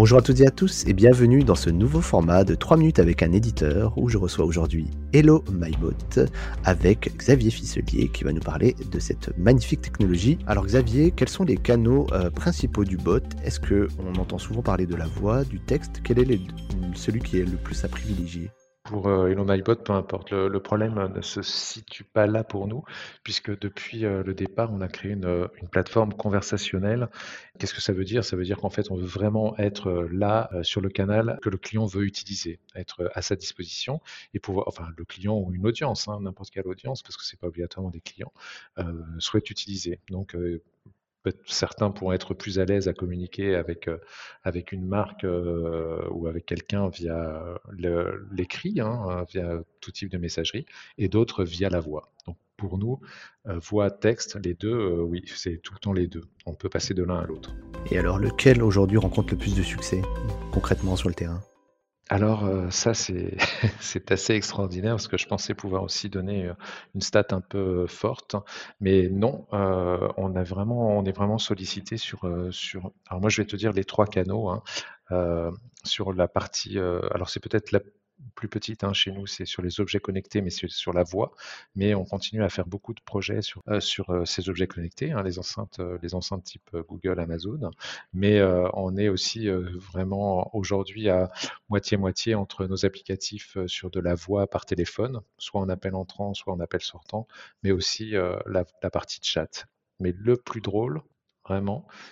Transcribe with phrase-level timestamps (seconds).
[0.00, 2.98] Bonjour à toutes et à tous et bienvenue dans ce nouveau format de 3 minutes
[2.98, 6.24] avec un éditeur où je reçois aujourd'hui Hello MyBot
[6.64, 10.38] avec Xavier Fisselier qui va nous parler de cette magnifique technologie.
[10.46, 13.20] Alors Xavier, quels sont les canaux euh, principaux du bot?
[13.44, 16.00] Est-ce que on entend souvent parler de la voix, du texte?
[16.02, 16.40] Quel est
[16.94, 18.50] celui qui est le plus à privilégier?
[18.90, 20.32] Pour euh, Elon MyBot, peu importe.
[20.32, 22.82] Le, problème euh, ne se situe pas là pour nous,
[23.22, 27.08] puisque depuis euh, le départ, on a créé une, plateforme conversationnelle.
[27.60, 28.24] Qu'est-ce que ça veut dire?
[28.24, 31.58] Ça veut dire qu'en fait, on veut vraiment être là sur le canal que le
[31.58, 34.00] client veut utiliser, être à sa disposition
[34.34, 37.38] et pouvoir, enfin, le client ou une audience, hein, n'importe quelle audience, parce que c'est
[37.38, 38.32] pas obligatoirement des clients,
[39.18, 40.00] souhaite utiliser.
[40.08, 40.34] Donc,
[41.46, 43.98] certains pourront être plus à l'aise à communiquer avec, euh,
[44.42, 47.42] avec une marque euh, ou avec quelqu'un via
[48.32, 50.66] l'écrit, hein, via tout type de messagerie,
[50.98, 52.12] et d'autres via la voix.
[52.26, 53.00] Donc pour nous,
[53.48, 56.24] euh, voix, texte, les deux, oui, c'est tout le temps les deux.
[56.46, 57.54] On peut passer de l'un à l'autre.
[57.90, 60.02] Et alors, lequel aujourd'hui rencontre le plus de succès
[60.52, 61.40] concrètement sur le terrain?
[62.10, 62.92] Alors, euh, ça,
[63.80, 66.54] c'est assez extraordinaire parce que je pensais pouvoir aussi donner, euh,
[66.94, 68.34] une stat un peu forte,
[68.80, 73.40] mais non, euh, on a vraiment on est vraiment sollicité sur, sur alors moi, je
[73.40, 74.62] vais te dire les trois canaux, hein,
[75.84, 77.80] sur la partie, alors c'est peut-être la
[78.34, 81.32] plus petite hein, chez nous, c'est sur les objets connectés, mais c'est sur la voix.
[81.74, 85.22] Mais on continue à faire beaucoup de projets sur, euh, euh, ces objets connectés, hein,
[85.22, 87.70] les enceintes, euh, les enceintes type Google, Amazon.
[88.12, 88.40] Mais
[88.74, 91.30] on est aussi vraiment aujourd'hui à
[91.68, 96.52] moitié-moitié entre nos applicatifs sur de la voix par téléphone, soit en appel entrant, soit
[96.52, 97.26] en appel sortant,
[97.62, 98.12] mais aussi
[98.46, 99.66] la, partie chat.
[100.00, 101.02] Mais le plus drôle,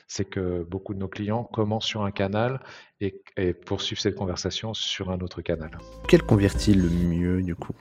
[0.06, 2.60] c'est que beaucoup de nos clients commencent sur un canal
[3.00, 3.22] et,
[3.66, 5.70] poursuivent cette conversation sur un autre canal.
[6.08, 7.74] Quel convertit le mieux du coup?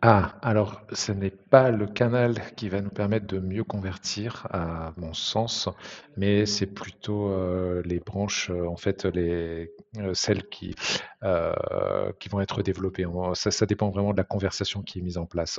[0.00, 4.92] Ah, alors ce n'est pas le canal qui va nous permettre de mieux convertir, à
[4.96, 5.68] mon sens,
[6.16, 10.76] mais c'est plutôt euh, les branches, euh, en fait, les, euh, celles qui,
[12.20, 13.06] qui vont être développées.
[13.34, 15.58] Ça, ça dépend vraiment de la conversation qui est mise en place.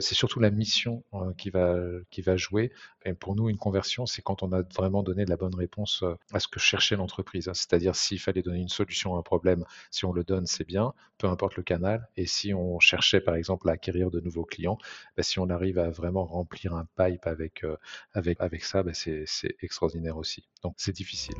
[0.00, 1.02] c'est surtout la mission
[1.38, 1.74] qui, va,
[2.10, 2.70] qui va jouer.
[3.06, 6.04] Et pour nous, une conversion, c'est quand on a vraiment donné la bonne réponse
[6.34, 7.50] à ce que cherchait l'entreprise.
[7.54, 10.92] C'est-à-dire s'il fallait donner une solution à un problème, si on le donne, c'est bien,
[11.16, 12.06] peu importe le canal.
[12.18, 14.78] Et si on cherchait, par exemple, acquérir de nouveaux clients,
[15.16, 17.76] bah, si on arrive à vraiment remplir un pipe avec, euh,
[18.12, 19.24] avec, avec ça, bah, c'est
[19.62, 20.48] extraordinaire aussi.
[20.62, 21.36] Donc c'est difficile.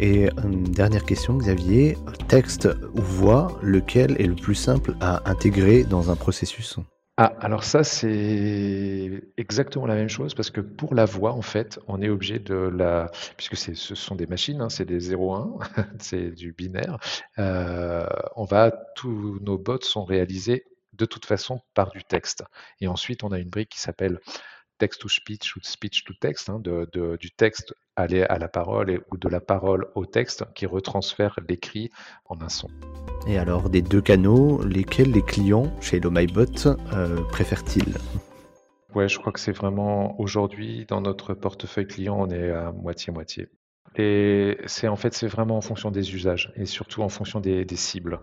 [0.00, 1.96] Et une dernière question, Xavier,
[2.28, 6.78] texte ou voix, lequel est le plus simple à intégrer dans un processus?
[7.18, 11.78] Ah, alors ça, c'est exactement la même chose parce que pour la voix, en fait,
[11.86, 15.58] on est obligé de la, puisque ce sont des machines, hein, c'est des 0-1,
[16.00, 16.98] c'est du binaire,
[17.38, 22.44] euh, on va, tous nos bots sont réalisés de toute façon par du texte.
[22.80, 24.18] Et ensuite, on a une brique qui s'appelle
[24.78, 29.04] text to speech ou speech to text, hein, de, du texte aller à la parole
[29.10, 31.90] ou de la parole au texte qui retransfère l'écrit
[32.24, 32.68] en un son.
[33.26, 37.96] Et alors, des deux canaux, lesquels les clients chez Hello euh, préfèrent-ils?
[38.94, 43.48] Ouais, je crois que c'est vraiment aujourd'hui dans notre portefeuille client, on est à moitié-moitié.
[43.96, 47.66] Et c'est en fait c'est vraiment en fonction des usages et surtout en fonction des
[47.76, 48.20] cibles.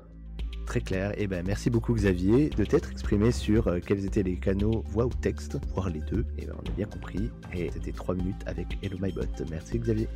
[0.69, 1.13] Très clair.
[1.13, 4.83] Et eh ben merci beaucoup Xavier de t'être exprimé sur euh, quels étaient les canaux
[4.89, 6.27] voix ou texte, voire les deux.
[6.37, 7.31] Et ben on a bien compris.
[7.55, 9.23] Et c'était 3 minutes avec Hello My Bot.
[9.49, 10.07] Merci Xavier.